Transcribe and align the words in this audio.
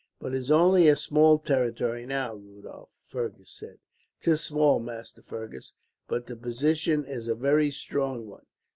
"But 0.19 0.33
it 0.33 0.39
is 0.39 0.49
only 0.49 0.87
a 0.87 0.95
small 0.95 1.37
territory 1.37 2.07
now, 2.07 2.33
Rudolph," 2.33 2.89
Fergus 3.05 3.51
said. 3.51 3.77
"'Tis 4.19 4.41
small, 4.41 4.79
Master 4.79 5.21
Fergus, 5.21 5.73
but 6.07 6.25
the 6.25 6.35
position 6.35 7.05
is 7.05 7.27
a 7.27 7.35
very 7.35 7.69
strong 7.69 8.25
one. 8.25 8.47